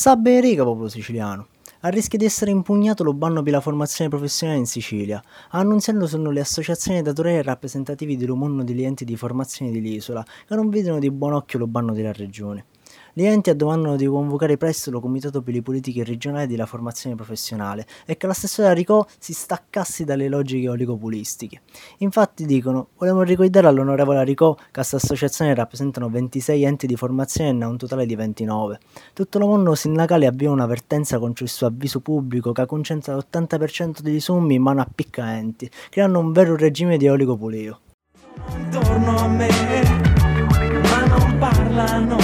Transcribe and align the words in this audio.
Sa 0.00 0.16
Benrica, 0.16 0.64
popolo 0.64 0.88
siciliano. 0.88 1.48
A 1.80 1.90
rischio 1.90 2.16
di 2.16 2.24
essere 2.24 2.50
impugnato 2.50 3.04
lo 3.04 3.12
banno 3.12 3.42
per 3.42 3.52
la 3.52 3.60
formazione 3.60 4.08
professionale 4.08 4.58
in 4.58 4.64
Sicilia. 4.64 5.22
A 5.50 5.58
annunziarlo 5.58 6.06
sono 6.06 6.30
le 6.30 6.40
associazioni 6.40 7.02
datoriali 7.02 7.42
rappresentativi 7.42 8.16
del 8.16 8.30
mondo 8.30 8.62
degli 8.62 8.82
enti 8.82 9.04
di 9.04 9.14
formazione 9.14 9.70
dell'isola, 9.70 10.24
che 10.46 10.54
non 10.54 10.70
vedono 10.70 11.00
di 11.00 11.10
buon 11.10 11.34
occhio 11.34 11.58
lo 11.58 11.66
banno 11.66 11.92
della 11.92 12.14
regione. 12.14 12.64
Gli 13.12 13.24
enti 13.24 13.50
addovannano 13.50 13.96
di 13.96 14.06
convocare 14.06 14.56
presto 14.56 14.90
lo 14.90 15.00
Comitato 15.00 15.42
per 15.42 15.54
le 15.54 15.62
politiche 15.62 16.04
regionali 16.04 16.46
della 16.46 16.66
formazione 16.66 17.16
professionale 17.16 17.86
e 18.06 18.16
che 18.16 18.26
la 18.26 18.32
stessa 18.32 18.72
Ricò 18.72 19.04
si 19.18 19.32
staccasse 19.32 20.04
dalle 20.04 20.28
logiche 20.28 20.68
oligopolistiche. 20.68 21.62
Infatti 21.98 22.46
dicono, 22.46 22.88
vogliamo 22.96 23.22
ricordare 23.22 23.66
all'onorevole 23.66 24.22
Ricò 24.24 24.54
che 24.54 24.68
questa 24.72 24.96
associazione 24.96 25.54
rappresentano 25.54 26.08
26 26.08 26.62
enti 26.62 26.86
di 26.86 26.96
formazione 26.96 27.50
e 27.50 27.52
ne 27.52 27.64
ha 27.64 27.68
un 27.68 27.76
totale 27.76 28.06
di 28.06 28.14
29. 28.14 28.78
Tutto 29.12 29.38
il 29.38 29.44
mondo 29.44 29.74
sindacale 29.74 30.26
avvia 30.26 30.50
un'avvertenza 30.50 31.18
contro 31.18 31.44
il 31.44 31.50
suo 31.50 31.66
avviso 31.66 32.00
pubblico 32.00 32.52
che 32.52 32.66
concentra 32.66 33.16
l'80% 33.16 34.00
degli 34.00 34.20
sommi 34.20 34.54
in 34.54 34.62
mano 34.62 34.80
a 34.80 34.88
picca 34.92 35.36
enti, 35.36 35.68
creando 35.88 36.18
un 36.18 36.32
vero 36.32 36.56
regime 36.56 36.96
di 36.96 37.08
oligopolio. 37.08 37.80
Intorno 38.56 39.16
a 39.16 39.28
me, 39.28 39.48
ma 40.82 41.06
non 41.06 41.38
parlano 41.38 42.19